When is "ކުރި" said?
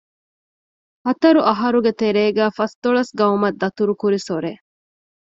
4.01-4.19